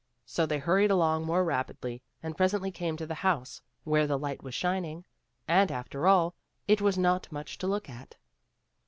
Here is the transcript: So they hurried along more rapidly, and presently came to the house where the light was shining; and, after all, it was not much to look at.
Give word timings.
So 0.25 0.47
they 0.47 0.57
hurried 0.57 0.89
along 0.89 1.25
more 1.27 1.43
rapidly, 1.43 2.01
and 2.23 2.35
presently 2.35 2.71
came 2.71 2.97
to 2.97 3.05
the 3.05 3.13
house 3.21 3.61
where 3.83 4.07
the 4.07 4.17
light 4.17 4.41
was 4.41 4.55
shining; 4.55 5.05
and, 5.47 5.71
after 5.71 6.07
all, 6.07 6.33
it 6.67 6.81
was 6.81 6.97
not 6.97 7.31
much 7.31 7.59
to 7.59 7.67
look 7.67 7.87
at. 7.87 8.15